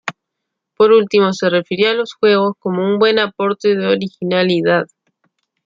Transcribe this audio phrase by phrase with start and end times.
[0.77, 4.87] Por último se refirió a los juegos como un buen aporte de originalidad.